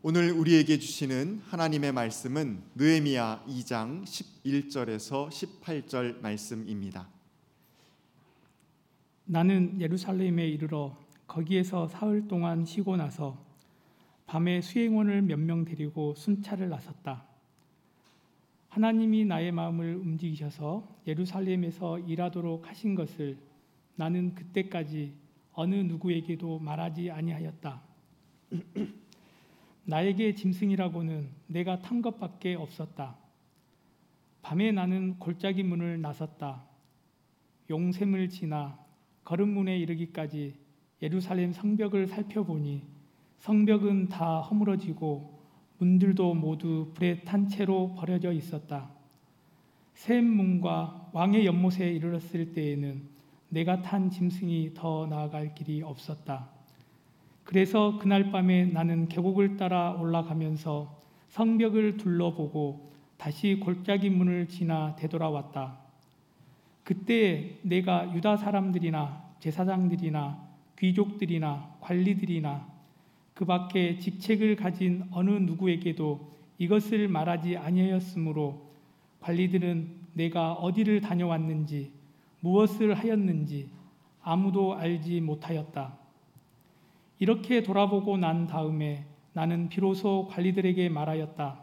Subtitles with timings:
[0.00, 7.08] 오늘 우리에게 주시는 하나님의 말씀은 느헤미야 2장 11절에서 18절 말씀입니다.
[9.24, 13.44] 나는 예루살렘에 이르러 거기에서 사흘 동안 쉬고 나서
[14.26, 17.26] 밤에 수행원을 몇 명 데리고 순찰을 나섰다.
[18.68, 23.36] 하나님이 나의 마음을 움직이셔서 예루살렘에서 일하도록 하신 것을
[23.96, 25.12] 나는 그때까지
[25.54, 27.82] 어느 누구에게도 말하지 아니하였다.
[29.88, 33.16] 나에게 짐승이라고는 내가 탄 것밖에 없었다.
[34.42, 36.62] 밤에 나는 골짜기 문을 나섰다.
[37.70, 38.78] 용샘을 지나
[39.24, 40.58] 걸음문에 이르기까지
[41.00, 42.82] 예루살렘 성벽을 살펴보니
[43.38, 45.40] 성벽은 다 허물어지고
[45.78, 48.90] 문들도 모두 불에 탄 채로 버려져 있었다.
[49.94, 53.08] 샘 문과 왕의 연못에 이르렀을 때에는
[53.48, 56.57] 내가 탄 짐승이 더 나아갈 길이 없었다.
[57.48, 65.78] 그래서 그날 밤에 나는 계곡을 따라 올라가면서 성벽을 둘러보고 다시 골짜기 문을 지나 되돌아왔다.
[66.84, 70.46] 그때 내가 유다 사람들이나 제사장들이나
[70.78, 72.68] 귀족들이나 관리들이나
[73.32, 78.60] 그 밖에 직책을 가진 어느 누구에게도 이것을 말하지 아니하였으므로
[79.20, 81.92] 관리들은 내가 어디를 다녀왔는지
[82.40, 83.70] 무엇을 하였는지
[84.20, 86.07] 아무도 알지 못하였다.
[87.18, 91.60] 이렇게 돌아보고 난 다음에 나는 비로소 관리들에게 말하였다.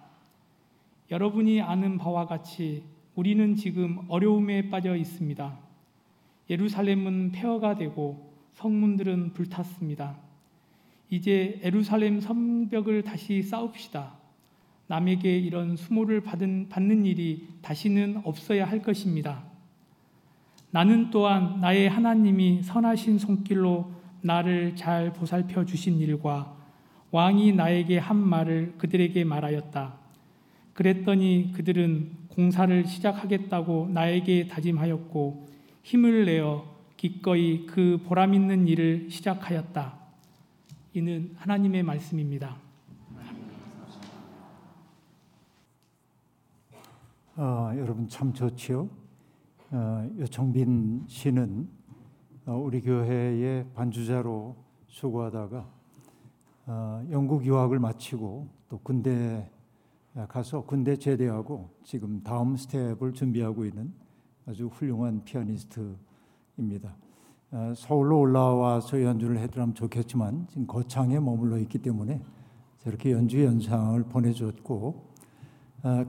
[1.11, 2.83] 여러분이 아는 바와 같이
[3.15, 5.57] 우리는 지금 어려움에 빠져 있습니다.
[6.49, 10.17] 예루살렘은 폐허가 되고 성문들은 불탔습니다.
[11.09, 14.13] 이제 예루살렘 성벽을 다시 쌓읍시다.
[14.87, 19.43] 남에게 이런 수모를 받은, 받는 일이 다시는 없어야 할 것입니다.
[20.71, 23.94] 나는 또한 나의 하나님이 선하신 손길로
[24.25, 26.57] 나를 잘 보살펴 주신 일과
[27.11, 29.93] 왕이 나에게 한 말을 그들에게 말하였다.
[30.73, 35.47] 그랬더니 그들은 공사를 시작하겠다고 나에게 다짐하였고
[35.83, 36.65] 힘을 내어
[36.97, 39.93] 기꺼이 그 보람 있는 일을 시작하였다.
[40.95, 42.57] 이는 하나님의 말씀입니다.
[47.35, 48.89] 어, 여러분 참 좋지요.
[49.69, 51.84] 어, 정빈 씨는 어,
[52.47, 55.67] 우리 교회의 반주자로 수고하다가
[56.67, 59.49] 어, 영국 유학을 마치고 또 군대
[60.29, 63.91] 가서 군대 제대하고 지금 다음 스텝을 준비하고 있는
[64.45, 66.95] 아주 훌륭한 피아니스트입니다.
[67.49, 72.21] 어, 서울로 올라와서 연주를 해드라면 좋겠지만 지금 거창에 머물러 있기 때문에
[72.77, 75.15] 저렇게 연주 연상을 보내줬고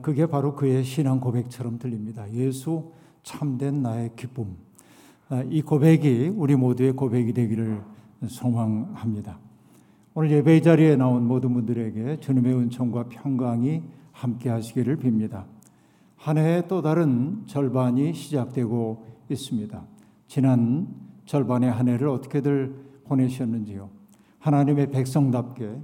[0.01, 2.31] 그게 바로 그의 신앙 고백처럼 들립니다.
[2.31, 2.91] 예수
[3.23, 4.66] 참된 나의 기쁨.
[5.29, 7.81] 아, 이 고백이 우리 모두의 고백이 되기를
[8.27, 9.37] 소망합니다.
[10.13, 13.83] 오늘 예배 자리에 나온 모든 분들에게 주님의 은총과 평강이
[14.13, 15.43] 함께 하시기를 빕니다.
[16.15, 19.83] 한 해의 또 다른 절반이 시작되고 있습니다.
[20.27, 20.87] 지난
[21.25, 22.73] 절반의 한 해를 어떻게들
[23.03, 23.89] 보내셨는지요?
[24.39, 25.77] 하나님의 백성답게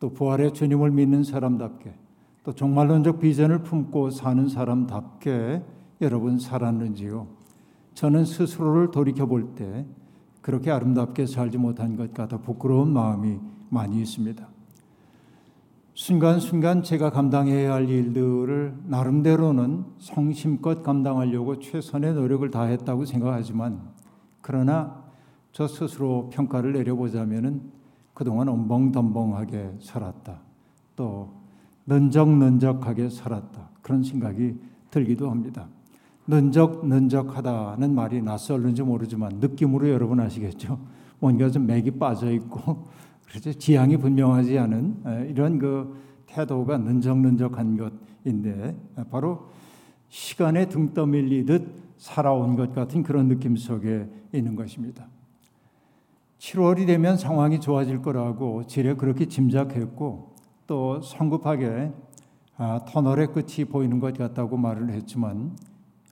[0.00, 1.92] 또 부활의 주님을 믿는 사람답게
[2.44, 5.62] 또 종말론적 비전을 품고 사는 사람답게
[6.00, 7.39] 여러분 살았는지요?
[7.94, 9.86] 저는 스스로를 돌이켜 볼 때
[10.40, 14.48] 그렇게 아름답게 살지 못한 것 같아 부끄러운 마음이 많이 있습니다.
[15.94, 23.82] 순간순간 제가 감당해야 할 일들을 나름대로는 성심껏 감당하려고 최선의 노력을 다했다고 생각하지만
[24.40, 25.04] 그러나
[25.52, 27.70] 저 스스로 평가를 내려보자면은
[28.14, 30.40] 그동안 엄벙덤벙하게 살았다.
[30.96, 31.34] 또
[31.86, 33.68] 는적는적하게 살았다.
[33.82, 34.54] 그런 생각이
[34.90, 35.68] 들기도 합니다.
[36.30, 40.78] 는적는적하다는 말이 낯설는지 모르지만 느낌으로 여러분 아시겠죠?
[41.18, 42.86] 뭔가 좀 맥이 빠져 있고
[43.26, 45.94] 그래서 지향이 분명하지 않은 이런 그
[46.26, 47.76] 태도가 는적는적한
[48.24, 48.76] 것인데
[49.10, 49.50] 바로
[50.08, 51.68] 시간에 등 떠밀리듯
[51.98, 55.06] 살아온 것 같은 그런 느낌 속에 있는 것입니다.
[56.38, 60.34] 7월이 되면 상황이 좋아질 거라고 지레 그렇게 짐작했고
[60.66, 61.92] 또 성급하게
[62.56, 65.56] 아, 터널의 끝이 보이는 것 같다고 말을 했지만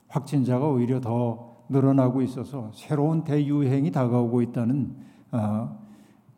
[0.08, 4.96] 확진자가 오히려 더 늘어나고 있어서 새로운 대유행이 다가오고 있다는
[5.32, 5.78] 어,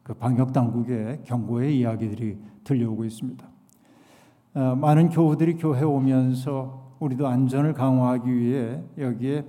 [0.03, 3.49] 그 방역 당국의 경고의 이야기들이 들려오고 있습니다.
[4.55, 9.47] 어, 많은 교우들이 교회 오면서 우리도 안전을 강화하기 위해 여기에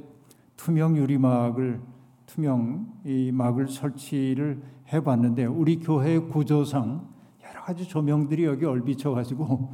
[0.56, 1.82] 투명 유리막을
[2.28, 4.62] 투명 이 막을 설치를
[4.94, 7.10] 해봤는데 우리 교회 구조상
[7.44, 9.74] 여러 가지 조명들이 여기 얼비쳐 가지고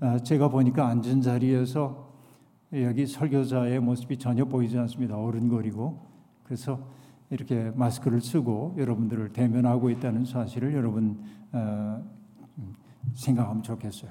[0.00, 2.05] 어, 제가 보니까 앉은 자리에서
[2.82, 5.16] 여기 설교자의 모습이 전혀 보이지 않습니다.
[5.16, 5.98] 어른거리고
[6.44, 6.78] 그래서
[7.30, 11.18] 이렇게 마스크를 쓰고 여러분들을 대면하고 있다는 사실을 여러분
[11.52, 12.02] 어,
[13.14, 14.10] 생각하면 좋겠어요.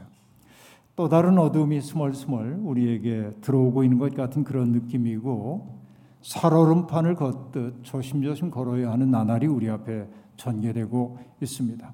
[0.95, 5.75] 또 다른 어둠이 스멀스멀 우리에게 들어오고 있는 것 같은 그런 느낌이고
[6.21, 10.07] 살얼음판을 걷듯 조심조심 걸어야 하는 나날이 우리 앞에
[10.37, 11.93] 전개되고 있습니다.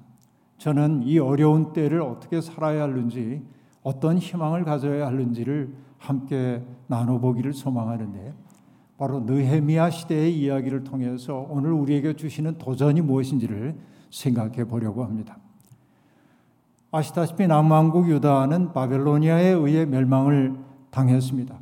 [0.58, 3.42] 저는 이 어려운 때를 어떻게 살아야 하는지
[3.82, 8.34] 어떤 희망을 가져야 하는지를 함께 나눠보기를 소망하는데
[8.98, 13.76] 바로 느헤미야 시대의 이야기를 통해서 오늘 우리에게 주시는 도전이 무엇인지를
[14.10, 15.38] 생각해 보려고 합니다.
[16.90, 20.56] 아시다시피 남왕국 유다는 바벨로니아에 의해 멸망을
[20.90, 21.58] 당했습니다.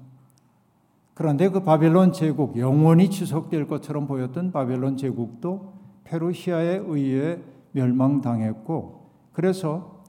[1.15, 7.39] 그런데 그 바벨론 제국 영원히 지속될 것처럼 보였던 바벨론 제국도 페르시아에 의해
[7.73, 9.01] 멸망당했고
[9.33, 10.03] 그래서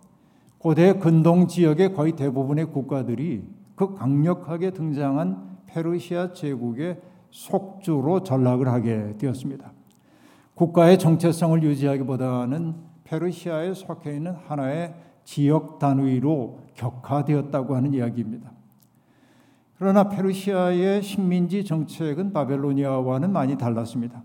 [0.58, 3.44] 고대 근동 지역의 거의 대부분의 국가들이
[3.82, 7.02] 그 강력하게 등장한 페르시아 제국의
[7.32, 9.72] 속주로 전락을 하게 되었습니다.
[10.54, 12.76] 국가의 정체성을 유지하기보다는
[13.06, 14.94] 페르시아에 속해 있는 하나의
[15.24, 18.52] 지역 단위로 격화되었다고 하는 이야기입니다.
[19.80, 24.22] 그러나 페르시아의 식민지 정책은 바벨로니아와는 많이 달랐습니다.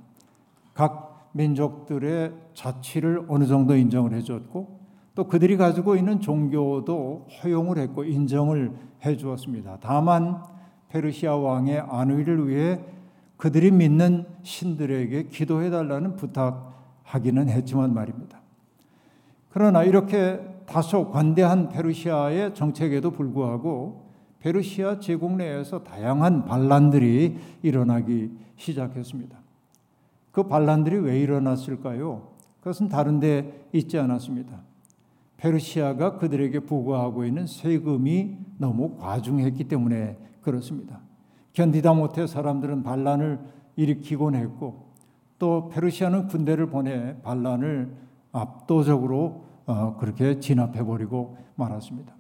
[0.74, 4.75] 각 민족들의 자치를 어느 정도 인정을 해줬고
[5.16, 8.72] 또 그들이 가지고 있는 종교도 허용을 했고 인정을
[9.04, 9.78] 해 주었습니다.
[9.80, 10.42] 다만
[10.90, 12.78] 페르시아 왕의 안위를 위해
[13.38, 18.40] 그들이 믿는 신들에게 기도해 달라는 부탁하기는 했지만 말입니다.
[19.48, 24.10] 그러나 이렇게 다소 관대한 페르시아의 정책에도 불구하고
[24.40, 29.38] 페르시아 제국 내에서 다양한 반란들이 일어나기 시작했습니다.
[30.30, 32.28] 그 반란들이 왜 일어났을까요?
[32.60, 34.75] 그것은 다른 데 있지 않았습니다.
[35.36, 41.00] 페르시아가 그들에게 부과하고 있는 세금이 너무 과중했기 때문에 그렇습니다.
[41.52, 43.40] 견디다 못해 사람들은 반란을
[43.76, 44.86] 일으키곤 했고
[45.38, 47.94] 또 페르시아는 군대를 보내 반란을
[48.32, 52.14] 압도적으로 어, 그렇게 진압해 버리고 말았습니다.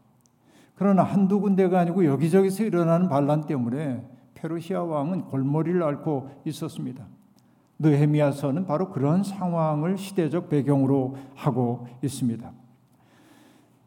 [0.74, 4.04] 그러나 한두 군데가 아니고 여기저기서 일어나는 반란 때문에
[4.34, 7.06] 페르시아 왕은 골머리를 앓고 있었습니다.
[7.78, 12.50] 느헤미야서는 바로 그런 상황을 시대적 배경으로 하고 있습니다.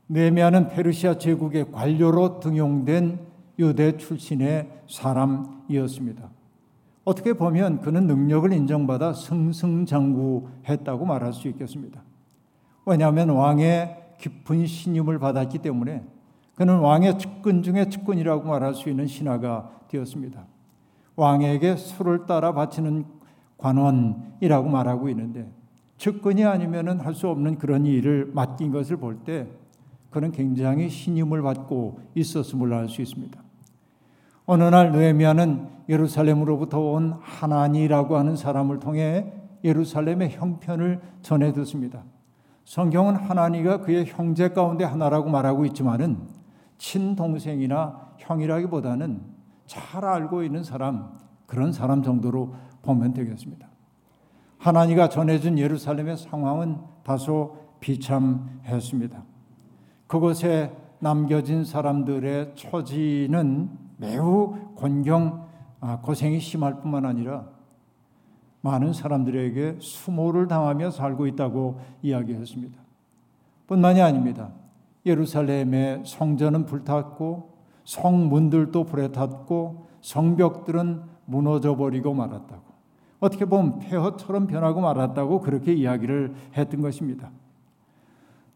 [0.09, 3.19] 느헤미야는 페르시아 제국의 관료로 등용된
[3.59, 6.29] 유대 출신의 사람이었습니다.
[7.05, 12.03] 어떻게 보면 그는 능력을 인정받아 승승장구했다고 말할 수 있겠습니다.
[12.85, 16.03] 왜냐하면 왕의 깊은 신임을 받았기 때문에
[16.55, 20.45] 그는 왕의 측근 중에 측근이라고 말할 수 있는 신하가 되었습니다.
[21.15, 23.05] 왕에게 술을 따라 바치는
[23.57, 25.51] 관원이라고 말하고 있는데
[25.97, 29.47] 측근이 아니면은 할 수 없는 그런 일을 맡긴 것을 볼 때
[30.09, 33.39] 그는 굉장히 신임을 받고 있었음을 알 수 있습니다.
[34.45, 39.31] 어느 날 느헤미야는 예루살렘으로부터 온 하나니라고 하는 사람을 통해
[39.63, 42.03] 예루살렘의 형편을 전해 듣습니다.
[42.65, 46.19] 성경은 하나니가 그의 형제 가운데 하나라고 말하고 있지만은
[46.79, 49.21] 친동생이나 형이라기보다는
[49.67, 53.67] 잘 알고 있는 사람 그런 사람 정도로 보면 되겠습니다.
[54.57, 59.28] 하나니가 전해준 예루살렘의 상황은 다소 비참했습니다.
[60.09, 65.47] 그곳에 남겨진 사람들의 처지는 매우 곤경
[65.81, 67.47] 아, 고생이 심할 뿐만 아니라
[68.61, 72.77] 많은 사람들에게 수모를 당하며 살고 있다고 이야기했습니다.
[73.67, 74.49] 뿐만이 아닙니다.
[75.05, 77.53] 예루살렘의 성전은 불탔고
[77.85, 82.63] 성문들도 불에 탔고 성벽들은 무너져 버리고 말았다고.
[83.19, 87.29] 어떻게 보면 폐허처럼 변하고 말았다고 그렇게 이야기를 했던 것입니다.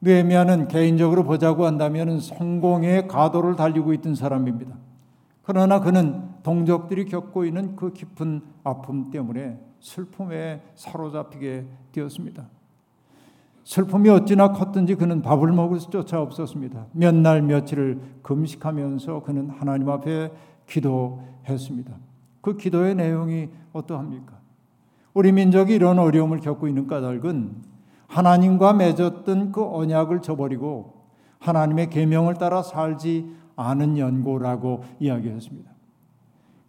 [0.03, 4.75] 느헤미야는 개인적으로 보자고 한다면 성공의 가도를 달리고 있던 사람입니다.
[5.43, 12.47] 그러나 그는 동족들이 겪고 있는 그 깊은 아픔 때문에 슬픔에 사로잡히게 되었습니다.
[13.63, 16.87] 슬픔이 어찌나 컸든지 그는 밥을 먹을 수조차 없었습니다.
[16.91, 20.31] 몇 날 며칠을 금식하면서 그는 하나님 앞에
[20.67, 21.93] 기도했습니다.
[22.41, 24.33] 그 기도의 내용이 어떠합니까?
[25.13, 27.72] 우리 민족이 이런 어려움을 겪고 있는 까닭은
[28.13, 30.93] 하나님과 맺었던 그 언약을 저버리고
[31.39, 35.71] 하나님의 계명을 따라 살지 아는 연고라고 이야기했습니다.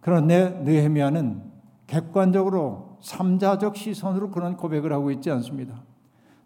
[0.00, 1.42] 그런데 느헤미야는
[1.86, 5.82] 객관적으로 삼자적 시선으로 그런 고백을 하고 있지 않습니다.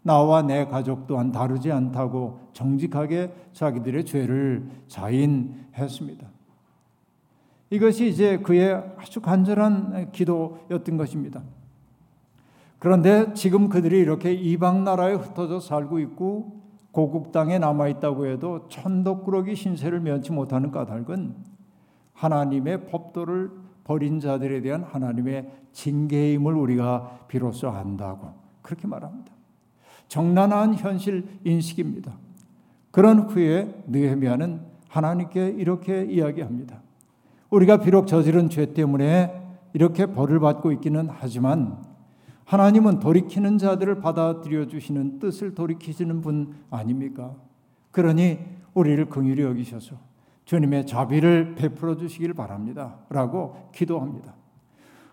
[0.01, 6.27] 나와 내 가족 또한 다르지 않다고 정직하게 자기들의 죄를 자인했습니다.
[7.69, 11.41] 이것이 이제 그의 아주 간절한 기도였던 것입니다.
[12.79, 19.55] 그런데 지금 그들이 이렇게 이방 나라에 흩어져 살고 있고 고국 땅에 남아 있다고 해도 천덕꾸러기
[19.55, 21.35] 신세를 면치 못하는 까닭은
[22.13, 23.51] 하나님의 법도를
[23.83, 29.31] 버린 자들에 대한 하나님의 징계임을 우리가 비로소 안다고 그렇게 말합니다.
[30.07, 32.13] 정난한 현실 인식입니다.
[32.91, 36.81] 그런 후에 느헤미야는 하나님께 이렇게 이야기합니다.
[37.49, 39.39] 우리가 비록 저지른 죄 때문에
[39.73, 41.88] 이렇게 벌을 받고 있기는 하지만
[42.49, 47.35] 하나님은 돌이키는 자들을 받아들여 주시는 뜻을 돌이키시는 분 아닙니까?
[47.91, 48.39] 그러니
[48.73, 49.97] 우리를 긍휼히 여기셔서
[50.45, 54.33] 주님의 자비를 베풀어 주시길 바랍니다.라고 기도합니다.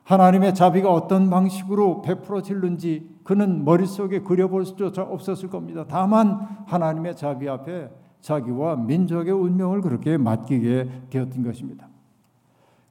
[0.04, 5.84] 하나님의 자비가 어떤 방식으로 베풀어질는지 그는 머릿속에 그려볼 수조차 없었을 겁니다.
[5.86, 7.90] 다만 하나님의 자비 앞에
[8.22, 11.86] 자기와 민족의 운명을 그렇게 맡기게 되었던 것입니다.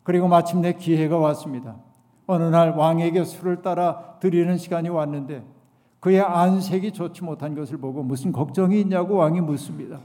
[0.04, 1.78] 그리고 마침내 기회가 왔습니다.
[2.28, 5.44] 어느 날 왕에게 술을 따라 드리는 시간이 왔는데
[6.00, 10.00] 그의 안색이 좋지 못한 것을 보고 무슨 걱정이 있냐고 왕이 묻습니다.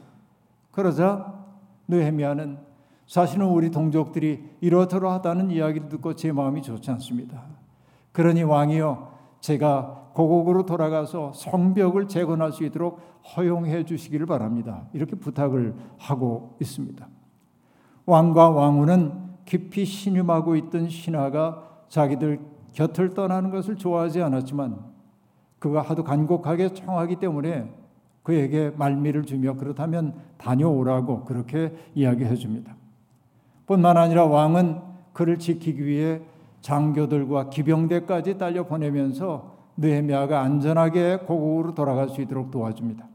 [0.70, 1.34] 그러자
[1.88, 2.58] 느헤미야는
[3.06, 7.42] 사실은 우리 동족들이 이러저러하다는 이야기를 듣고 제 마음이 좋지 않습니다.
[8.12, 9.10] 그러니 왕이여
[9.40, 13.00] 제가 고국으로 돌아가서 성벽을 재건할 수 있도록
[13.36, 14.84] 허용해 주시기를 바랍니다.
[14.92, 17.06] 이렇게 부탁을 하고 있습니다.
[18.06, 22.40] 왕과 왕후는 깊이 신음하고 있던 신하가 자기들
[22.72, 24.78] 곁을 떠나는 것을 좋아하지 않았지만
[25.58, 27.70] 그가 하도 간곡하게 청하기 때문에
[28.22, 32.76] 그에게 말미를 주며 그렇다면 다녀오라고 그렇게 이야기해 줍니다.
[33.66, 34.80] 뿐만 아니라 왕은
[35.12, 36.20] 그를 지키기 위해
[36.60, 43.08] 장교들과 기병대까지 딸려 보내면서 느헤미야가 안전하게 고국으로 돌아갈 수 있도록 도와줍니다.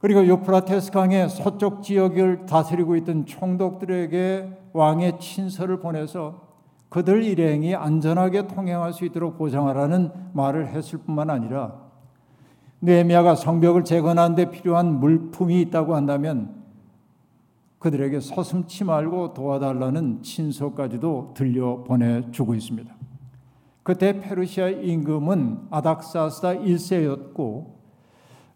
[0.00, 6.49] 그리고 유프라테스 강의 서쪽 지역을 다스리고 있던 총독들에게 왕의 친서를 보내서
[6.90, 11.80] 그들 일행이 안전하게 통행할 수 있도록 보장하라는 말을 했을 뿐만 아니라
[12.82, 16.60] 느헤미야가 성벽을 재건하는 데 필요한 물품이 있다고 한다면
[17.78, 22.92] 그들에게 서슴치 말고 도와달라는 친서까지도 들려 보내주고 있습니다.
[23.82, 27.66] 그때 페르시아 임금은 아닥사스다 1세였고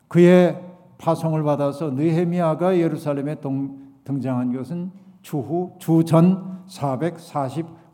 [0.08, 0.60] 그의
[0.98, 4.90] 파송을 받아서 느헤미야가 예루살렘에 동, 등장한 것은
[5.22, 6.64] 주후 주전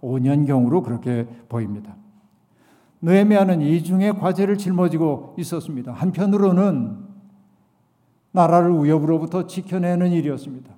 [0.02, 1.94] 445년경으로 그렇게 보입니다.
[3.02, 5.92] 느헤미야는 이중의 과제를 짊어지고 있었습니다.
[5.92, 6.98] 한편으로는
[8.32, 10.70] 나라를 위협으로부터 지켜내는 일이었습니다.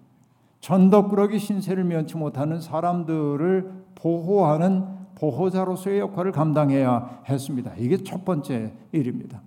[0.61, 4.85] 전덕꾸러기 신세를 면치 못하는 사람들을 보호하는
[5.17, 7.73] 보호자로서의 역할을 감당해야 했습니다.
[7.77, 9.43] 이게 첫 번째 일입니다.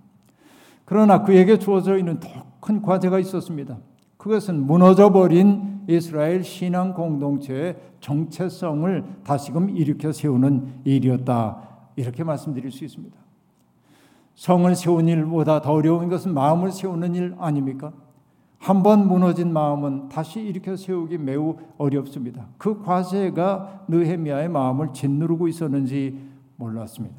[0.84, 3.78] 그러나 그에게 주어져 있는 더 큰 과제가 있었습니다.
[4.26, 11.62] 그것은 무너져버린 이스라엘 신앙 공동체의 정체성을 다시금 일으켜 세우는 일이었다.
[11.94, 13.16] 이렇게 말씀드릴 수 있습니다.
[14.34, 17.92] 성을 세우는 일보다 더 어려운 것은 마음을 세우는 일 아닙니까?
[18.58, 22.48] 한 번 무너진 마음은 다시 일으켜 세우기 매우 어렵습니다.
[22.58, 26.18] 그 과제가 느헤미야의 마음을 짓누르고 있었는지
[26.56, 27.14] 몰랐습니다.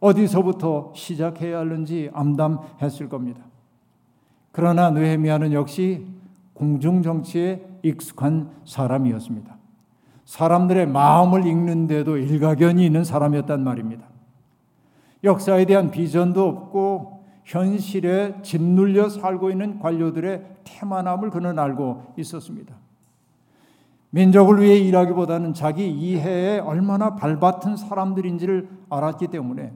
[0.00, 3.45] 어디서부터 시작해야 하는지 암담했을 겁니다.
[4.56, 6.06] 그러나 느헤미야는 역시
[6.54, 9.54] 공중 정치에 익숙한 사람이었습니다.
[10.24, 14.06] 사람들의 마음을 읽는데도 일가견이 있는 사람이었단 말입니다.
[15.24, 22.74] 역사에 대한 비전도 없고 현실에 짓눌려 살고 있는 관료들의 태만함을 그는 알고 있었습니다.
[24.08, 29.74] 민족을 위해 일하기보다는 자기 이해에 얼마나 발받은 사람들인지를 알았기 때문에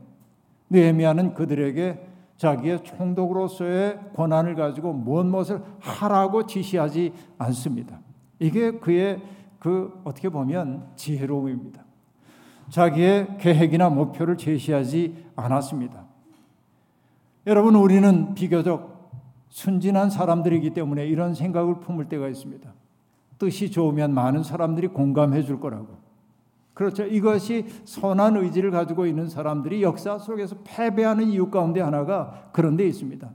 [0.71, 2.10] 느헤미야는 그들에게
[2.41, 8.01] 자기의 총독으로서의 권한을 가지고 무엇 무엇을 하라고 지시하지 않습니다.
[8.39, 9.21] 이게 그의
[9.59, 11.85] 그 어떻게 보면 지혜로움입니다.
[12.71, 16.07] 자기의 계획이나 목표를 제시하지 않았습니다.
[17.47, 19.11] 여러분 우리는 비교적
[19.51, 22.73] 순진한 사람들이기 때문에 이런 생각을 품을 때가 있습니다.
[23.37, 26.00] 뜻이 좋으면 많은 사람들이 공감해 줄 거라고.
[26.81, 27.05] 그렇죠.
[27.05, 33.29] 이것이 선한 의지를 가지고 있는 사람들이 역사 속에서 패배하는 이유 가운데 하나가 그런 데 있습니다.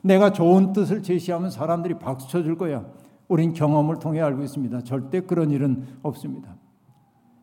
[0.00, 2.86] 내가 좋은 뜻을 제시하면 사람들이 박수 쳐줄 거야.
[3.28, 4.80] 우린 경험을 통해 알고 있습니다.
[4.84, 6.56] 절대 그런 일은 없습니다.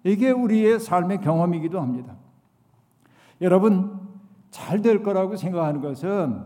[0.04, 2.16] 이게 우리의 삶의 경험이기도 합니다.
[3.40, 4.00] 여러분,
[4.50, 6.46] 잘 될 거라고 생각하는 것은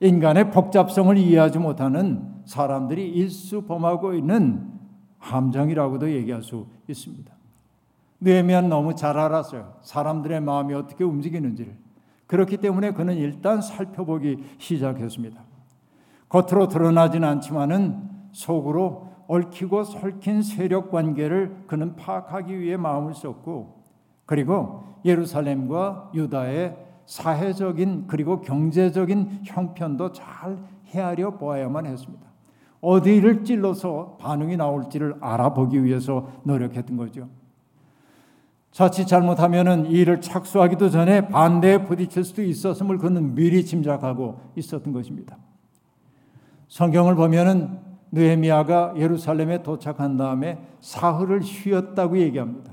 [0.00, 4.66] 인간의 복잡성을 이해하지 못하는 사람들이 일수범하고 있는
[5.18, 7.33] 함정이라고도 얘기할 수 있습니다.
[8.20, 9.74] 느헤미야는 너무 잘 알았어요.
[9.82, 11.76] 사람들의 마음이 어떻게 움직이는지를.
[12.26, 15.42] 그렇기 때문에 그는 일단 살펴보기 시작했습니다.
[16.28, 23.82] 겉으로 드러나진 않지만은 속으로 얽히고 설킨 세력 관계를 그는 파악하기 위해 마음을 썼고
[24.26, 32.24] 그리고 예루살렘과 유다의 사회적인 그리고 경제적인 형편도 잘 헤아려 보아야만 했습니다.
[32.80, 37.28] 어디를 찔러서 반응이 나올지를 알아보기 위해서 노력했던 거죠.
[38.74, 45.36] 자칫 잘못하면은 이를 착수하기도 전에 반대에 부딪힐 수도 있었음을 그는 미리 짐작하고 있었던 것입니다.
[46.66, 47.78] 성경을 보면은
[48.10, 52.72] 느헤미야가 예루살렘에 도착한 다음에 사흘을 쉬었다고 얘기합니다.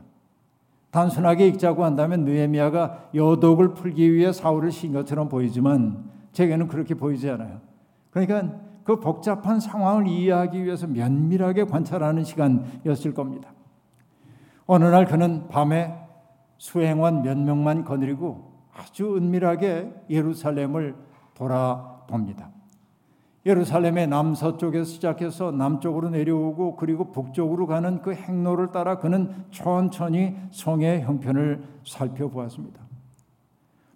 [0.90, 7.62] 단순하게 읽자고 한다면 느헤미야가 여독을 풀기 위해 사흘을 쉰 것처럼 보이지만 제게는 그렇게 보이지 않아요.
[8.10, 13.52] 그러니까 그 복잡한 상황을 이해하기 위해서 면밀하게 관찰하는 시간이었을 겁니다.
[14.74, 15.94] 어느 날 그는 밤에
[16.58, 20.96] 수행원 몇 명만 거느리고 아주 은밀하게 예루살렘을
[21.34, 22.50] 돌아봅니다.
[23.46, 31.66] 예루살렘의 남서쪽에서 시작해서 남쪽으로 내려오고 그리고 북쪽으로 가는 그 행로를 따라 그는 천천히 성의 형편을
[31.86, 32.80] 살펴보았습니다.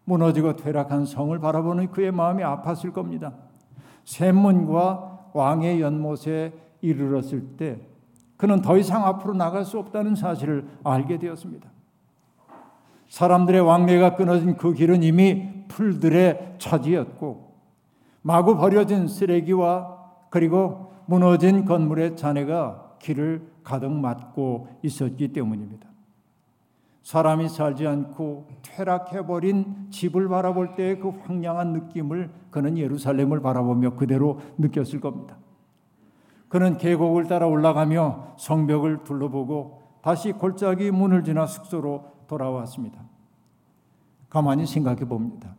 [0.03, 3.34] 무너지고 퇴락한 성을 바라보는 그의 마음이 아팠을 겁니다.
[4.03, 6.51] 샘문과 왕의 연못에
[6.82, 7.79] 이르렀을 때
[8.38, 11.70] 그는 더 이상 앞으로 나갈 수 없다는 사실을 알게 되었습니다.
[13.08, 17.56] 사람들의 왕래가 끊어진 그 길은 이미 풀들의 차지였고
[18.22, 19.96] 마구 버려진 쓰레기와
[20.30, 25.88] 그리고 무너진 건물의 잔해가 길을 가득 맞고 있었기 때문입니다.
[27.04, 35.00] 사람이 살지 않고 퇴락해버린 집을 바라볼 때의 그 황량한 느낌을 그는 예루살렘을 바라보며 그대로 느꼈을
[35.00, 35.38] 겁니다.
[36.55, 43.01] 그는 계곡을 따라 올라가며 성벽을 둘러보고 다시 골짜기 문을 지나 숙소로 돌아왔습니다.
[44.29, 45.53] 가만히 생각해 봅니다.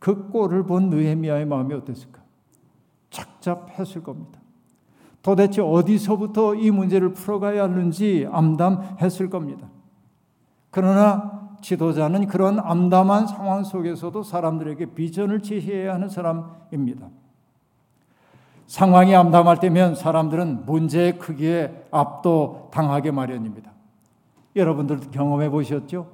[0.00, 2.20] 그 꼴을 본 느헤미야의 마음이 어땠을까?
[3.10, 4.40] 착잡했을 겁니다.
[5.22, 9.68] 도대체 어디서부터 이 문제를 풀어가야 하는지 암담했을 겁니다.
[10.72, 17.08] 그러나 지도자는 그런 암담한 상황 속에서도 사람들에게 비전을 제시해야 하는 사람입니다.
[18.72, 23.70] 상황이 암담할 때면 사람들은 문제의 크기에 압도당하게 마련입니다.
[24.56, 26.06] 여러분들도 경험해 보셨죠?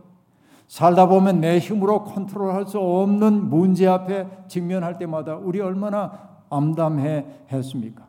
[0.67, 8.09] 살다 보면 내 힘으로 컨트롤할 수 없는 문제 앞에 직면할 때마다 우리 얼마나 암담해 했습니까?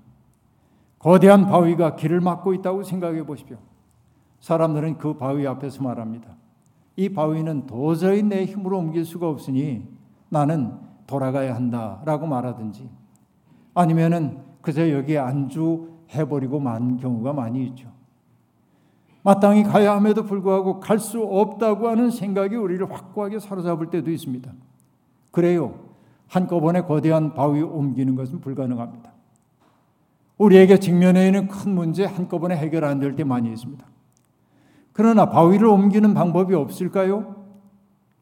[0.98, 3.58] 거대한 바위가 길을 막고 있다고 생각해 보십시오.
[4.40, 6.28] 사람들은 그 바위 앞에서 말합니다.
[6.96, 9.88] 이 바위는 도저히 내 힘으로 옮길 수가 없으니
[10.30, 10.74] 나는
[11.06, 12.99] 돌아가야 한다라고 말하든지
[13.74, 17.90] 아니면은 그저 여기에 안주해버리고 만 경우가 많이 있죠.
[19.24, 24.52] 마땅히 가야 함에도 불구하고 갈 수 없다고 하는 생각이 우리를 확고하게 사로잡을 때도 있습니다.
[25.32, 25.76] 그래요.
[26.28, 29.12] 한꺼번에 거대한 바위 옮기는 것은 불가능합니다.
[30.38, 33.86] 우리에게 직면해 있는 큰 문제 한꺼번에 해결 안 될 때 많이 있습니다.
[34.94, 37.36] 그러나 바위를 옮기는 방법이 없을까요?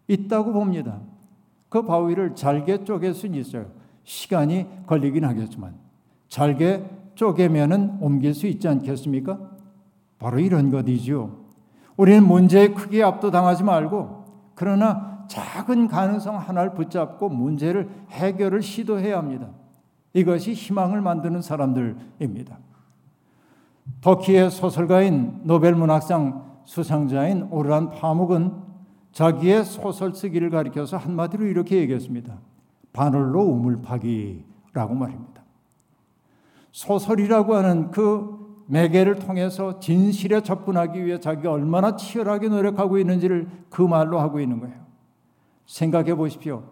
[0.08, 1.00] 있다고 봅니다.
[1.70, 3.68] 그 바위를 잘게 쪼갤 수는 있어요.
[4.08, 5.76] 시간이 걸리긴 하겠지만
[6.30, 9.38] 잘게 쪼개면은 옮길 수 있지 않겠습니까?
[10.18, 11.46] 바로 이런 것이죠.
[11.98, 14.24] 우리는 문제에 크게 압도당하지 말고
[14.56, 19.50] 그러나 작은 가능성 하나를 붙잡고 문제를 해결을 시도해야 합니다.
[20.14, 22.58] 이것이 희망을 만드는 사람들입니다.
[24.00, 28.54] 터키의 소설가인 노벨 문학상 수상자인 오르한 파묵은
[29.12, 32.38] 자기의 소설 쓰기를 가리켜서 한마디로 이렇게 얘기했습니다.
[32.98, 35.44] 바늘로 우물 파기라고 말입니다.
[36.72, 44.20] 소설이라고 하는 그 매개를 통해서 진실에 접근하기 위해 자기가 얼마나 치열하게 노력하고 있는지를 그 말로
[44.20, 44.76] 하고 있는 거예요.
[45.68, 46.64] 생각해 보십시오.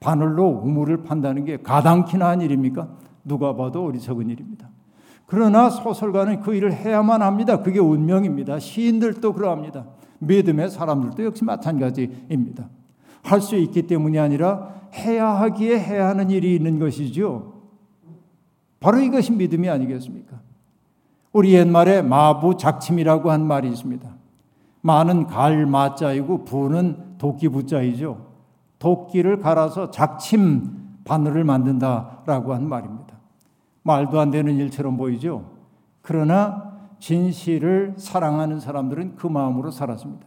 [0.00, 2.88] 바늘로 우물을 판다는 게 가당키나 한 일입니까?
[3.24, 4.68] 누가 봐도 어리석은 일입니다.
[5.26, 7.62] 그러나 소설가는 그 일을 해야만 합니다.
[7.62, 8.58] 그게 운명입니다.
[8.58, 9.86] 시인들도 그러합니다.
[10.18, 12.68] 믿음의 사람들도 역시 마찬가지입니다.
[13.22, 17.52] 할 수 있기 때문이 아니라 해야 하기에 해야 하는 일이 있는 것이죠.
[18.80, 20.40] 바로 이것이 믿음이 아니겠습니까?
[21.32, 24.08] 우리 옛말에 마부 작침이라고 한 말이 있습니다.
[24.82, 28.32] 마는 갈 마자이고 부는 도끼 부자이죠.
[28.78, 33.16] 도끼를 갈아서 작침 바늘을 만든다라고 한 말입니다.
[33.84, 35.50] 말도 안 되는 일처럼 보이죠.
[36.02, 40.26] 그러나 진실을 사랑하는 사람들은 그 마음으로 살았습니다.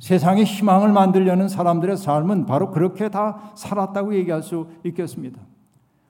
[0.00, 5.40] 세상에 희망을 만들려는 사람들의 삶은 바로 그렇게 다 살았다고 얘기할 수 있겠습니다.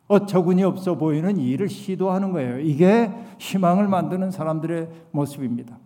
[0.09, 2.61] 어처구니 없어 보이는 일을 시도하는 거예요.
[2.61, 5.77] 이게 희망을 만드는 사람들의 모습입니다.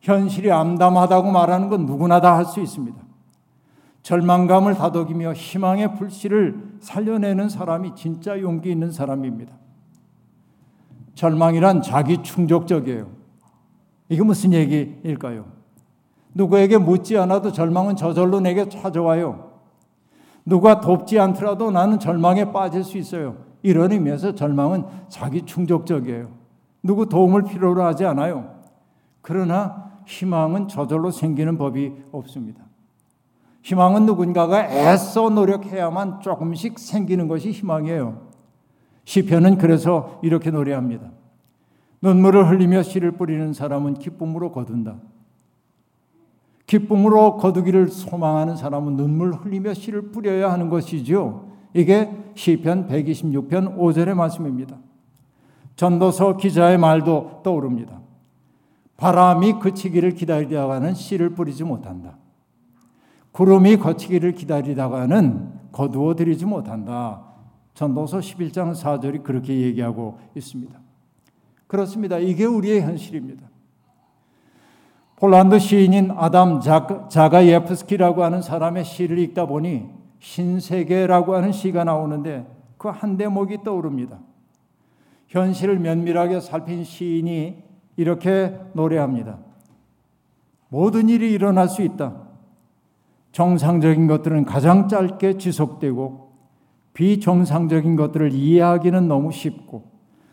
[0.00, 2.98] 현실이 암담하다고 말하는 건 누구나 다 할 수 있습니다.
[4.02, 9.52] 절망감을 다독이며 희망의 불씨를 살려내는 사람이 진짜 용기 있는 사람입니다.
[11.14, 13.08] 절망이란 자기 충족적이에요.
[14.08, 15.61] 이게 무슨 얘기일까요?
[16.34, 19.52] 누구에게 묻지 않아도 절망은 저절로 내게 찾아와요.
[20.44, 23.36] 누가 돕지 않더라도 나는 절망에 빠질 수 있어요.
[23.62, 26.28] 이런 의미에서 절망은 자기 충족적이에요.
[26.82, 28.56] 누구 도움을 필요로 하지 않아요.
[29.20, 32.64] 그러나 희망은 저절로 생기는 법이 없습니다.
[33.62, 38.32] 희망은 누군가가 애써 노력해야만 조금씩 생기는 것이 희망이에요.
[39.04, 41.10] 시편은 그래서 이렇게 노래합니다.
[42.02, 44.96] 눈물을 흘리며 씨를 뿌리는 사람은 기쁨으로 거둔다.
[46.72, 51.50] 기쁨으로 거두기를 소망하는 사람은 눈물 흘리며 씨를 뿌려야 하는 것이죠.
[51.74, 54.78] 이게 시편 126편 5절의 말씀입니다.
[55.76, 58.00] 전도서 기자의 말도 떠오릅니다.
[58.96, 62.16] 바람이 그치기를 기다리다가는 씨를 뿌리지 못한다.
[63.32, 67.22] 구름이 거치기를 기다리다가는 거두어 드리지 못한다.
[67.74, 70.80] 전도서 11장 4절이 그렇게 얘기하고 있습니다.
[71.66, 72.18] 그렇습니다.
[72.18, 73.51] 이게 우리의 현실입니다.
[75.22, 76.58] 폴란드 시인인 아담
[77.08, 79.84] 자가예프스키라고 하는 사람의 시를 읽다 보니
[80.18, 82.44] 신세계라고 하는 시가 나오는데
[82.76, 84.18] 그 한 대목이 떠오릅니다.
[85.28, 87.62] 현실을 면밀하게 살핀 시인이
[87.96, 89.38] 이렇게 노래합니다.
[90.68, 92.16] 모든 일이 일어날 수 있다.
[93.30, 96.32] 정상적인 것들은 가장 짧게 지속되고
[96.94, 99.84] 비정상적인 것들을 이해하기는 너무 쉽고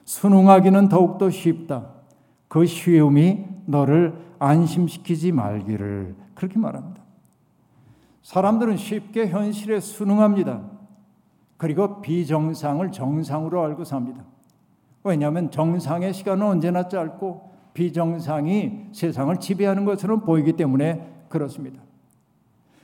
[0.05, 1.91] 순응하기는 더욱더 쉽다.
[2.47, 7.01] 그 쉬움이 너를 안심시키지 말기를 그렇게 말합니다.
[8.23, 10.61] 사람들은 쉽게 현실에 순응합니다.
[11.57, 14.23] 그리고 비정상을 정상으로 알고 삽니다.
[15.03, 21.81] 왜냐하면 정상의 시간은 언제나 짧고 비정상이 세상을 지배하는 것처럼 보이기 때문에 그렇습니다.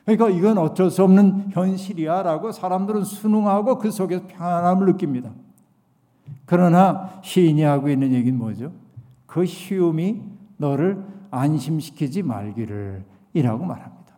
[0.05, 5.31] 그러니까 이건 어쩔 수 없는 현실이야 라고 사람들은 순응하고 그 속에서 편안함을 느낍니다.
[6.45, 8.71] 그러나 시인이 하고 있는 얘기는 뭐죠?
[9.25, 10.21] 그 쉬움이
[10.57, 11.03] 너를
[11.35, 14.15] 안심시키지 말기를 이라고 말합니다.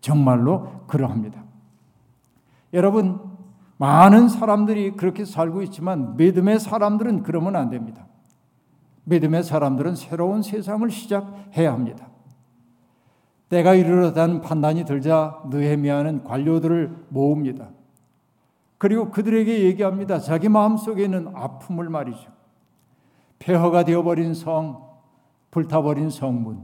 [0.00, 1.42] 정말로 그러합니다.
[2.72, 3.20] 여러분,
[3.76, 8.06] 많은 사람들이 그렇게 살고 있지만 믿음의 사람들은 그러면 안 됩니다.
[9.04, 12.08] 믿음의 사람들은 새로운 세상을 시작해야 합니다.
[13.48, 17.68] 때가 이르렀다는 판단이 들자 느헤미야는 관료들을 모읍니다.
[18.78, 20.18] 그리고 그들에게 얘기합니다.
[20.18, 22.32] 자기 마음속에 있는 아픔을 말이죠.
[23.38, 24.93] 폐허가 되어버린 성,
[25.54, 26.58] 불타버린 성문,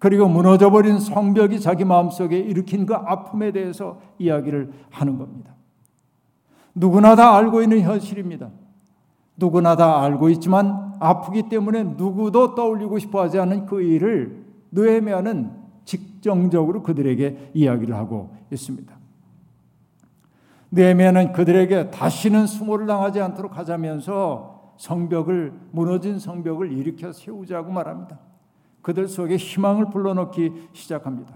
[0.00, 5.54] 그리고 무너져버린 성벽이 자기 마음속에 일으킨 그 아픔에 대해서 이야기를 하는 겁니다.
[6.74, 8.50] 누구나 다 알고 있는 현실입니다.
[9.36, 15.52] 누구나 다 알고 있지만 아프기 때문에 누구도 떠올리고 싶어 하지 않은 그 일을 느헤미야는
[15.84, 18.92] 직정적으로 그들에게 이야기를 하고 있습니다.
[20.72, 28.18] 느헤미야는 그들에게 다시는 수모를 당하지 않도록 하자면서 성벽을 무너진 성벽을 일으켜 세우자고 말합니다.
[28.80, 31.34] 그들 속에 희망을 불러넣기 시작합니다.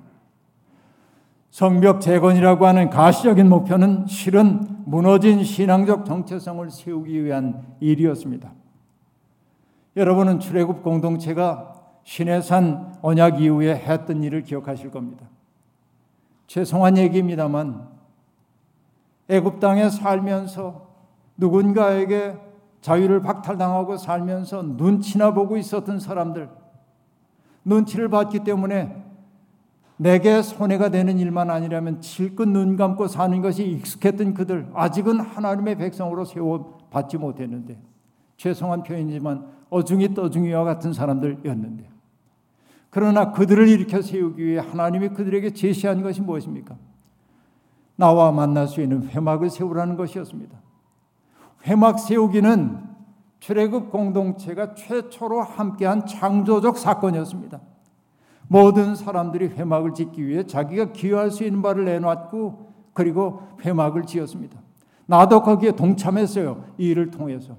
[1.51, 8.51] 성벽 재건이라고 하는 가시적인 목표는 실은 무너진 신앙적 정체성을 세우기 위한 일이었습니다.
[9.95, 15.27] 여러분은 출애굽 공동체가 신해산 언약 이후에 했던 일을 기억하실 겁니다.
[16.47, 17.89] 죄송한 얘기입니다만
[19.29, 20.89] 애굽 땅에 살면서
[21.37, 22.44] 누군가에게
[22.85, 26.51] 자유를 박탈당하고 살면서 눈치나 보고 있었던 사람들
[27.65, 29.03] 눈치를 봤기 때문에
[29.97, 36.27] 내게 손해가 되는 일만 아니라면 질끈 눈 감고 사는 것이 익숙했던 그들 아직은 하나님의 백성으로
[36.27, 37.81] 세워 받지 못했는데
[38.37, 41.89] 죄송한 표현이지만 어중이 떠중이와 같은 사람들이었는데
[42.91, 46.77] 그러나 그들을 일으켜 세우기 위해 하나님이 그들에게 제시한 것이 무엇입니까?
[47.97, 50.64] 나와 만날 수 있는 회막을 세우라는 것이었습니다.
[51.67, 52.85] 회막 세우기는
[53.41, 57.61] 출애굽 공동체가 최초로 함께한 창조적 사건이었습니다.
[58.49, 64.59] 모든 사람들이 회막을 짓기 위해 자기가 기여할 수 있는 바를 내놨고 그리고 회막을 지었습니다.
[65.07, 66.65] 나도 거기에 동참했어요.
[66.79, 67.57] 이 일을 통해서.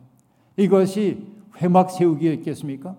[0.58, 2.96] 이것이 회막 세우기였겠습니까?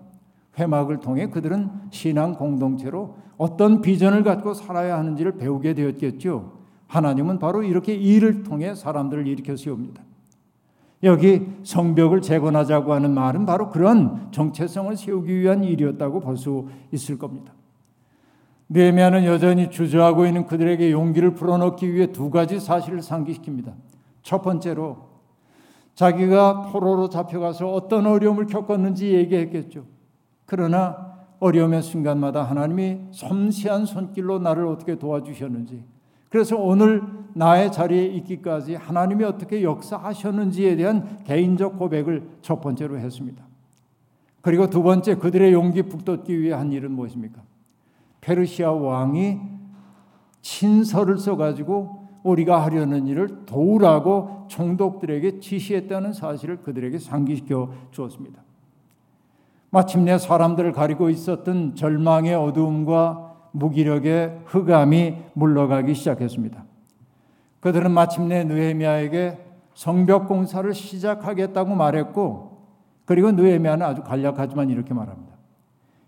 [0.59, 6.53] 회막을 통해 그들은 신앙 공동체로 어떤 비전을 갖고 살아야 하는지를 배우게 되었겠죠.
[6.87, 10.06] 하나님은 바로 이렇게 일을 통해 사람들을 일으켜 세웁니다.
[11.03, 17.53] 여기 성벽을 재건하자고 하는 말은 바로 그런 정체성을 세우기 위한 일이었다고 볼 수 있을 겁니다.
[18.69, 23.73] 느헤미야는 여전히 주저하고 있는 그들에게 용기를 불어넣기 위해 두 가지 사실을 상기시킵니다.
[24.23, 25.07] 첫 번째로
[25.95, 29.85] 자기가 포로로 잡혀가서 어떤 어려움을 겪었는지 얘기했겠죠.
[30.45, 35.83] 그러나 어려움의 순간마다 하나님이 섬세한 손길로 나를 어떻게 도와주셨는지
[36.29, 37.01] 그래서 오늘
[37.33, 43.43] 나의 자리에 있기까지 하나님이 어떻게 역사하셨는지에 대한 개인적 고백을 첫 번째로 했습니다.
[44.41, 47.41] 그리고 두 번째 그들의 용기 북돋기 위해 한 일은 무엇입니까?
[48.21, 49.39] 페르시아 왕이
[50.41, 58.41] 친서를 써가지고 우리가 하려는 일을 도우라고 총독들에게 지시했다는 사실을 그들에게 상기시켜 주었습니다.
[59.69, 66.66] 마침내 사람들을 가리고 있었던 절망의 어두움과 무기력의 흑암이 물러가기 시작했습니다.
[67.67, 69.37] 그들은 마침내 느헤미야에게
[69.73, 72.65] 성벽 공사를 시작하겠다고 말했고
[73.03, 75.33] 그리고 느헤미야는 아주 간략하지만 이렇게 말합니다.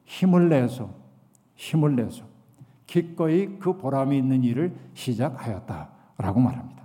[0.05, 0.89] 힘을 내서
[1.55, 2.23] 힘을 내서
[2.87, 6.81] 기꺼이 그 보람이 있는 일을 시작하였다라고 말합니다.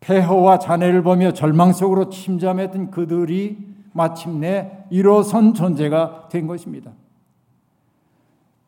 [0.00, 6.90] 폐허와 잔해를 보며 절망 속으로 침잠했던 그들이 마침내 일어선 존재가 된 것입니다.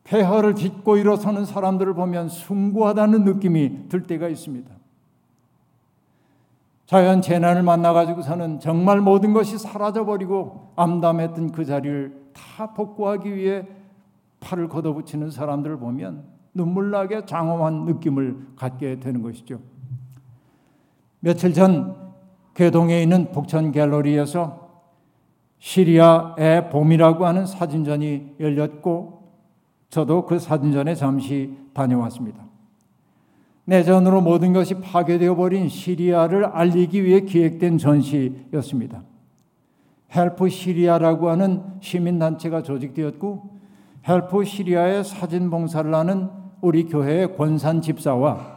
[0.09, 4.71] 폐허를 딛고 일어서는 사람들을 보면 숭고하다는 느낌이 들 때가 있습니다.
[6.87, 13.66] 자연 재난을 만나 가지고서는 정말 모든 것이 사라져 버리고 암담했던 그 자리를 다 복구하기 위해
[14.40, 19.61] 팔을 걷어붙이는 사람들을 보면 눈물나게 장엄한 느낌을 갖게 되는 것이죠.
[21.21, 22.14] 며칠 전
[22.55, 24.68] 개동에 있는 북천 갤러리에서
[25.59, 29.18] 시리아의 봄이라고 하는 사진전이 열렸고
[29.90, 32.44] 저도 그 사진전에 잠시 다녀왔습니다.
[33.64, 39.03] 내전으로 모든 것이 파괴되어 버린 시리아를 알리기 위해 기획된 전시였습니다.
[40.14, 43.59] 헬프 시리아라고 하는 시민단체가 조직되었고
[44.09, 46.31] 헬프 시리아의 사진 봉사를 하는
[46.62, 48.57] 우리 교회의 권산 집사와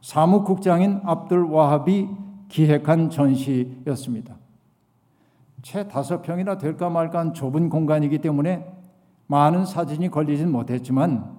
[0.00, 2.08] 사무국장인 압둘 와합이
[2.48, 4.36] 기획한 전시였습니다.
[5.62, 8.79] 채 다섯 평이나 될까 말까 한 좁은 공간이기 때문에
[9.30, 11.38] 많은 사진이 걸리진 못했지만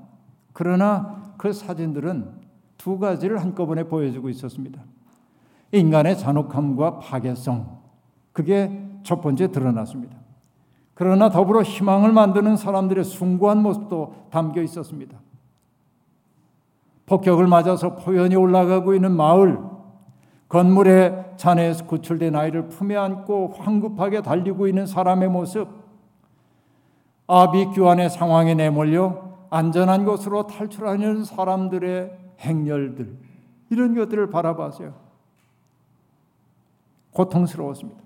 [0.54, 2.40] 그러나 그 사진들은
[2.78, 4.82] 두 가지를 한꺼번에 보여주고 있었습니다.
[5.74, 7.80] 인간의 잔혹함과 파괴성
[8.32, 10.16] 그게 첫 번째 드러났습니다.
[10.94, 15.20] 그러나 더불어 희망을 만드는 사람들의 숭고한 모습도 담겨 있었습니다.
[17.08, 19.60] 폭격을 맞아서 포연이 올라가고 있는 마을,
[20.48, 25.81] 건물의 잔해에서 구출된 아이를 품에 안고 황급하게 달리고 있는 사람의 모습,
[27.28, 33.18] 아비규환의 상황에 내몰려 안전한 곳으로 탈출하는 사람들의 행렬들
[33.70, 34.94] 이런 것들을 바라봐세요.
[37.12, 38.02] 고통스러웠습니다.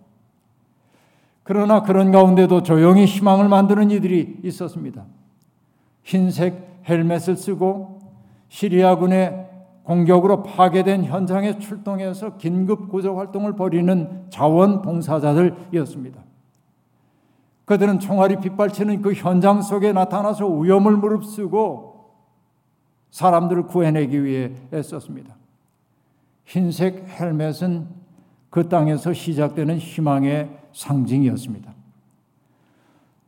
[1.44, 5.06] 그러나 그런 가운데도 조용히 희망을 만드는 이들이 있었습니다.
[6.04, 8.00] 흰색 헬멧을 쓰고
[8.50, 9.50] 시리아군의
[9.84, 16.25] 공격으로 파괴된 현장에 출동해서 긴급 구조 활동을 벌이는 자원봉사자들이었습니다.
[17.66, 22.14] 그들은 총알이 빗발치는 그 현장 속에 나타나서 위험을 무릅쓰고
[23.10, 25.36] 사람들을 구해내기 위해 애썼습니다.
[26.46, 27.88] 흰색 헬멧은
[28.52, 31.74] 그 땅에서 시작되는 희망의 상징이었습니다.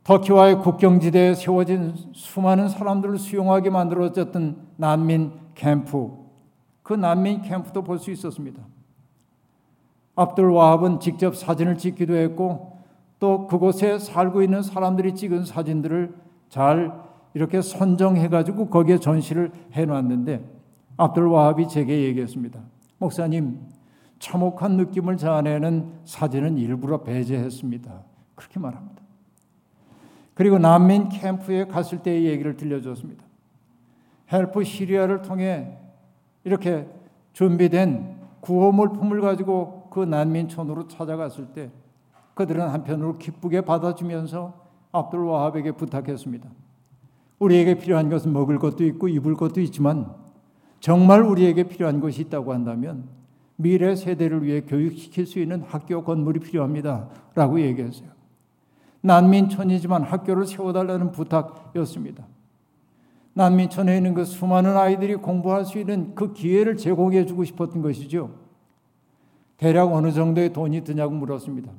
[0.03, 6.11] 터키와의 국경지대에 세워진 수많은 사람들을 수용하게 만들어졌던 난민 캠프,
[6.83, 8.61] 그 난민 캠프도 볼 수 있었습니다.
[10.15, 12.76] 압둘 와합은 직접 사진을 찍기도 했고
[13.19, 16.15] 또 그곳에 살고 있는 사람들이 찍은 사진들을
[16.49, 16.91] 잘
[17.33, 20.43] 이렇게 선정해 가지고 거기에 전시를 해 놨는데
[20.97, 22.59] 압둘 와합이 제게 얘기했습니다.
[22.97, 23.59] 목사님,
[24.19, 28.03] 참혹한 느낌을 자아내는 사진은 일부러 배제했습니다.
[28.35, 29.01] 그렇게 말합니다.
[30.33, 33.23] 그리고 난민 캠프에 갔을 때의 얘기를 들려줬습니다.
[34.31, 35.77] 헬프 시리아를 통해
[36.43, 36.87] 이렇게
[37.33, 41.71] 준비된 구호 물품을 가지고 그 난민촌으로 찾아갔을 때
[42.37, 44.53] 그들은 한편으로 기쁘게 받아주면서
[44.91, 46.47] 압둘 와합에게 부탁했습니다.
[47.39, 50.13] 우리에게 필요한 것은 먹을 것도 있고 입을 것도 있지만
[50.79, 53.05] 정말 우리에게 필요한 것이 있다고 한다면
[53.55, 57.09] 미래 세대를 위해 교육시킬 수 있는 학교 건물이 필요합니다.
[57.33, 58.09] 라고 얘기했어요.
[59.01, 62.23] 난민촌이지만 학교를 세워달라는 부탁이었습니다.
[63.33, 68.29] 난민촌에 있는 그 수많은 아이들이 공부할 수 있는 그 기회를 제공해 주고 싶었던 것이죠.
[69.57, 71.71] 대략 어느 정도의 돈이 드냐고 물었습니다.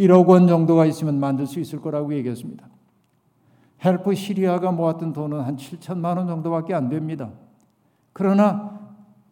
[0.00, 2.66] 1억 원 정도가 있으면 만들 수 있을 거라고 얘기했습니다.
[3.84, 7.30] 헬프 시리아가 모았던 돈은 한 7천만 원 정도밖에 안 됩니다.
[8.12, 8.78] 그러나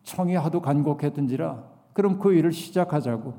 [0.02, 3.34] 청이 하도 간곡했던지라 그럼 그 일을 시작하자고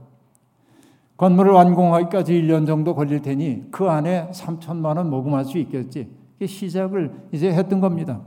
[1.18, 6.10] 건물을 완공하기까지 1년 정도 걸릴 테니 그 안에 3천만 원 모금할 수 있겠지.
[6.44, 8.22] 시작을 이제 했던 겁니다.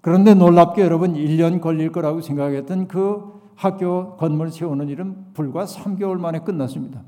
[0.00, 6.38] 그런데 놀랍게 여러분 1년 걸릴 거라고 생각했던 그 학교 건물 세우는 일은 불과 3개월 만에
[6.38, 7.02] 끝났습니다.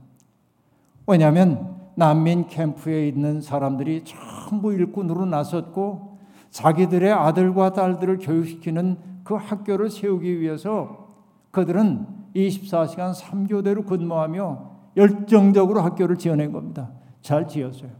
[1.10, 6.18] 왜냐하면 난민 캠프에 있는 사람들이 전부 일꾼으로 나섰고
[6.50, 11.08] 자기들의 아들과 딸들을 교육시키는 그 학교를 세우기 위해서
[11.50, 16.90] 그들은 24시간 3교대로 근무하며 열정적으로 학교를 지어낸 겁니다.
[17.22, 17.90] 잘 지었어요.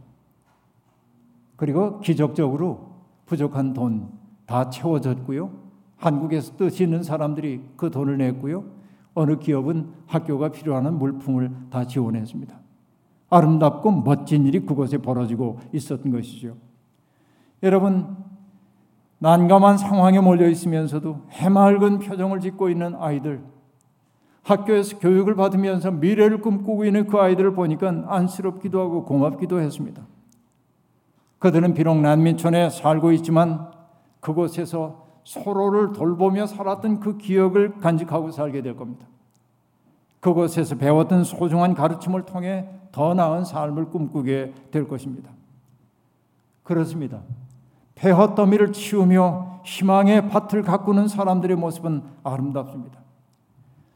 [1.55, 2.91] 그리고 기적적으로
[3.25, 4.21] 부족한 돈
[4.51, 5.49] 다 채워졌고요.
[5.95, 8.65] 한국에서 뜻 있는 사람들이 그 돈을 냈고요.
[9.13, 12.60] 어느 기업은 학교가 필요한 물품을 다 지원했습니다.
[13.31, 16.55] 아름답고 멋진 일이 그곳에 벌어지고 있었던 것이죠.
[17.63, 18.17] 여러분,
[19.19, 23.41] 난감한 상황에 몰려 있으면서도 해맑은 표정을 짓고 있는 아이들,
[24.43, 30.03] 학교에서 교육을 받으면서 미래를 꿈꾸고 있는 그 아이들을 보니까 안쓰럽기도 하고 고맙기도 했습니다.
[31.39, 33.71] 그들은 비록 난민촌에 살고 있지만
[34.19, 39.07] 그곳에서 서로를 돌보며 살았던 그 기억을 간직하고 살게 될 겁니다.
[40.19, 45.31] 그곳에서 배웠던 소중한 가르침을 통해 더 나은 삶을 꿈꾸게 될 것입니다.
[46.63, 47.21] 그렇습니다.
[47.95, 52.99] 폐허더미를 치우며 희망의 밭을 가꾸는 사람들의 모습은 아름답습니다.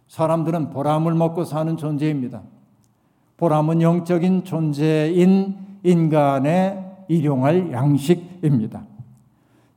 [0.08, 2.42] 사람들은 보람을 먹고 사는 존재입니다.
[3.38, 8.86] 보람은 영적인 존재인 인간의 일용할 양식입니다.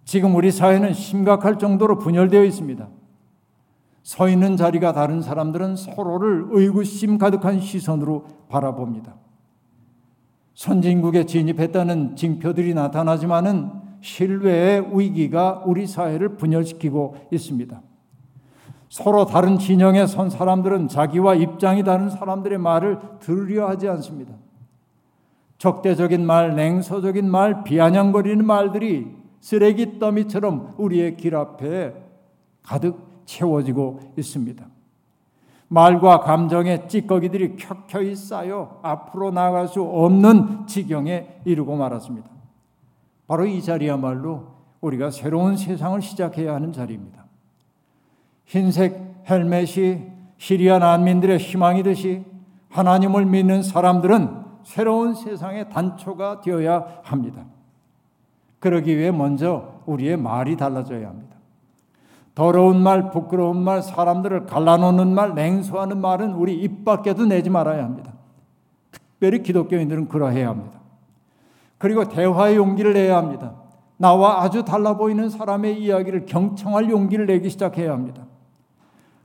[0.04, 2.86] 지금 우리 사회는 심각할 정도로 분열되어 있습니다.
[4.08, 9.14] 서 있는 자리가 다른 사람들은 서로를 의구심 가득한 시선으로 바라봅니다.
[10.54, 17.82] 선진국에 진입했다는 징표들이 나타나지만은 신뢰의 위기가 우리 사회를 분열시키고 있습니다.
[18.88, 24.32] 서로 다른 진영에 선 사람들은 자기와 입장이 다른 사람들의 말을 들으려 하지 않습니다.
[25.58, 31.92] 적대적인 말, 냉소적인 말, 비아냥거리는 말들이 쓰레기 더미처럼 우리의 길 앞에
[32.62, 34.66] 가득 채워지고 있습니다.
[35.68, 42.28] 말과 감정의 찌꺼기들이 켜켜이 쌓여 앞으로 나갈 수 없는 지경에 이르고 말았습니다.
[43.26, 44.46] 바로 이 자리야말로
[44.80, 47.26] 우리가 새로운 세상을 시작해야 하는 자리입니다.
[48.46, 50.06] 흰색 헬멧이
[50.38, 52.24] 시리아 난민들의 희망이듯이
[52.70, 57.44] 하나님을 믿는 사람들은 새로운 세상의 단초가 되어야 합니다.
[58.58, 61.37] 그러기 위해 먼저 우리의 말이 달라져야 합니다.
[62.38, 68.12] 더러운 말, 부끄러운 말, 사람들을 갈라놓는 말, 냉소하는 말은 우리 입 밖에도 내지 말아야 합니다.
[68.92, 70.78] 특별히 기독교인들은 그러해야 합니다.
[71.78, 73.56] 그리고 대화의 용기를 내야 합니다.
[73.96, 78.22] 나와 아주 달라 보이는 사람의 이야기를 경청할 용기를 내기 시작해야 합니다.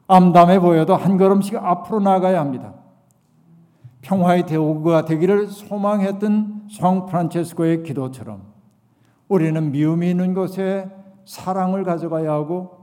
[0.07, 2.73] 암담해 보여도 한 걸음씩 앞으로 나가야 합니다.
[4.01, 8.41] 평화의 대오가 되기를 소망했던 성 프란체스코의 기도처럼
[9.27, 10.89] 우리는 미움이 있는 곳에
[11.25, 12.82] 사랑을 가져가야 하고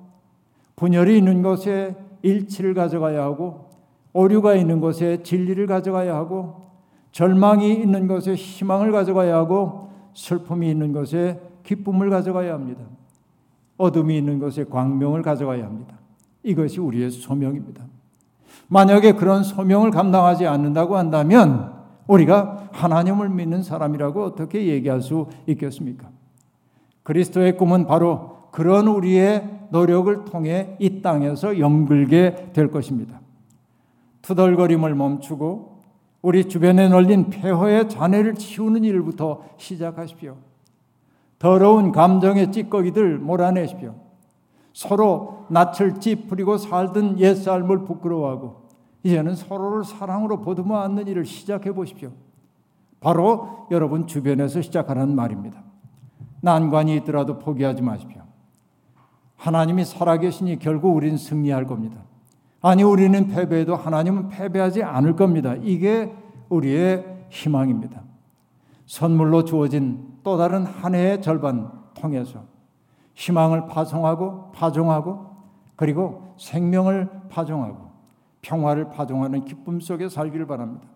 [0.80, 3.68] 분열이 있는 곳에 일치를 가져가야 하고
[4.14, 6.70] 오류가 있는 곳에 진리를 가져가야 하고
[7.12, 12.82] 절망이 있는 곳에 희망을 가져가야 하고 슬픔이 있는 곳에 기쁨을 가져가야 합니다.
[13.76, 15.98] 어둠이 있는 곳에 광명을 가져가야 합니다.
[16.42, 17.84] 이것이 우리의 소명입니다.
[18.68, 21.74] 만약에 그런 소명을 감당하지 않는다고 한다면
[22.06, 26.08] 우리가 하나님을 믿는 사람이라고 어떻게 얘기할 수 있겠습니까?
[27.02, 33.20] 그리스도의 꿈은 바로 그런 우리의 노력을 통해 이 땅에서 연글게 될 것입니다.
[34.22, 35.80] 투덜거림을 멈추고
[36.22, 40.36] 우리 주변에 널린 폐허의 잔해를 치우는 일부터 시작하십시오.
[41.38, 43.94] 더러운 감정의 찌꺼기들 몰아내십시오.
[44.72, 48.68] 서로 낯을 찌푸리고 살던 옛삶을 부끄러워하고
[49.02, 52.10] 이제는 서로를 사랑으로 보듬어 안는 일을 시작해 보십시오.
[53.00, 55.62] 바로 여러분 주변에서 시작하는 말입니다.
[56.42, 58.19] 난관이 있더라도 포기하지 마십시오.
[59.40, 61.96] 하나님이 살아계시니 결국 우리는 승리할 겁니다.
[62.61, 65.55] 아니 우리는 패배해도 하나님은 패배하지 않을 겁니다.
[65.62, 66.12] 이게
[66.50, 68.03] 우리의 희망입니다.
[68.85, 72.44] 선물로 주어진 또 다른 한 해의 절반 통해서
[73.14, 75.31] 희망을 파송하고 파종하고
[75.74, 77.90] 그리고 생명을 파종하고
[78.42, 80.87] 평화를 파종하는 기쁨 속에 살기를 바랍니다.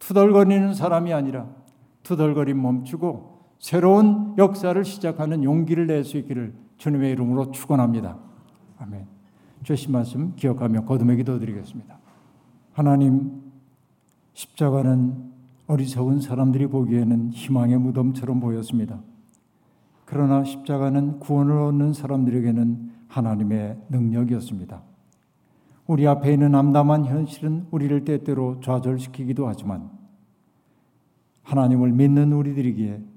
[0.00, 1.46] 투덜거리는 사람이 아니라
[2.02, 8.16] 투덜거림 멈추고 새로운 역사를 시작하는 용기를 낼 수 있기를 주님의 이름으로 축원합니다.
[8.78, 9.06] 아멘.
[9.62, 11.98] 주신 말씀 기억하며 거듭의 기도 드리겠습니다.
[12.72, 13.42] 하나님
[14.32, 15.30] 십자가는
[15.66, 18.98] 어리석은 사람들이 보기에는 희망의 무덤처럼 보였습니다.
[20.06, 24.82] 그러나 십자가는 구원을 얻는 사람들에게는 하나님의 능력이었습니다.
[25.86, 29.90] 우리 앞에 있는 암담한 현실은 우리를 때때로 좌절시키기도 하지만
[31.42, 33.09] 하나님을 믿는 우리들에게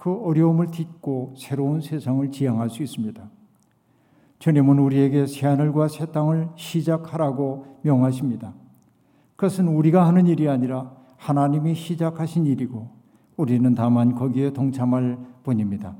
[0.00, 3.22] 그 어려움을 딛고 새로운 세상을 지향할 수 있습니다.
[4.38, 8.54] 주님은 우리에게 새하늘과 새 땅을 시작하라고 명하십니다.
[9.36, 12.88] 그것은 우리가 하는 일이 아니라 하나님이 시작하신 일이고
[13.36, 15.94] 우리는 다만 거기에 동참할 뿐입니다.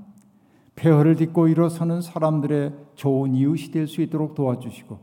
[0.76, 4.98] 폐허를 딛고 일어서는 사람들의 좋은 이웃이 될 수 있도록 도와주시고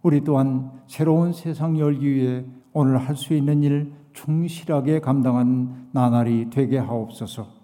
[0.00, 6.78] 우리 또한 새로운 세상 열기 위해 오늘 할 수 있는 일 충실하게 감당하는 나날이 되게
[6.78, 7.63] 하옵소서.